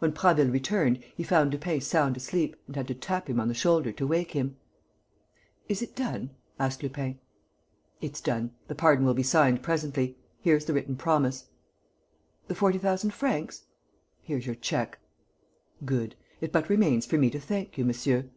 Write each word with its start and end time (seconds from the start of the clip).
When 0.00 0.12
Prasville 0.12 0.52
returned, 0.52 1.02
he 1.16 1.22
found 1.22 1.50
Lupin 1.50 1.80
sound 1.80 2.14
asleep 2.18 2.56
and 2.66 2.76
had 2.76 2.86
to 2.88 2.94
tap 2.94 3.26
him 3.30 3.40
on 3.40 3.48
the 3.48 3.54
shoulder 3.54 3.90
to 3.90 4.06
wake 4.06 4.32
him. 4.32 4.58
"Is 5.66 5.80
it 5.80 5.96
done?" 5.96 6.32
asked 6.60 6.82
Lupin. 6.82 7.18
"It's 8.02 8.20
done. 8.20 8.50
The 8.68 8.74
pardon 8.74 9.06
will 9.06 9.14
be 9.14 9.22
signed 9.22 9.62
presently. 9.62 10.18
Here 10.42 10.56
is 10.56 10.66
the 10.66 10.74
written 10.74 10.96
promise." 10.96 11.46
"The 12.48 12.54
forty 12.54 12.76
thousand 12.76 13.14
francs?" 13.14 13.64
"Here's 14.20 14.44
your 14.44 14.56
cheque." 14.56 14.98
"Good. 15.86 16.16
It 16.42 16.52
but 16.52 16.68
remains 16.68 17.06
for 17.06 17.16
me 17.16 17.30
to 17.30 17.40
thank 17.40 17.78
you, 17.78 17.86
monsieur." 17.86 18.28